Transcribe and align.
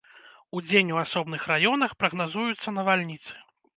Удзень 0.59 0.89
у 0.95 0.97
асобных 1.01 1.45
раёнах 1.51 1.91
прагназуюцца 2.05 2.75
навальніцы. 2.79 3.33